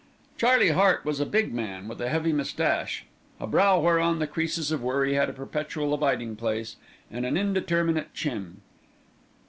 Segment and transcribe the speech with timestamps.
[0.35, 3.05] Charlie Hart was a big man with a heavy moustache,
[3.39, 6.77] a brow whereon the creases of worry had a perpetual abiding place,
[7.11, 8.61] and an indeterminate chin.